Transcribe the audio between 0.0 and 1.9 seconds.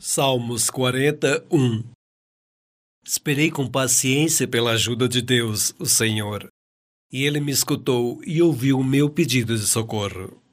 Salmos 41